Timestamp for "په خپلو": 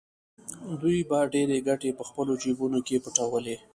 1.97-2.33